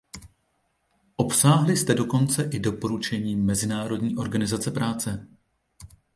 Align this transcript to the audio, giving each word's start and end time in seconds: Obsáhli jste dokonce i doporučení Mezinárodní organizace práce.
Obsáhli 1.15 1.77
jste 1.77 1.93
dokonce 1.95 2.49
i 2.53 2.59
doporučení 2.59 3.35
Mezinárodní 3.35 4.17
organizace 4.17 4.71
práce. 4.71 5.27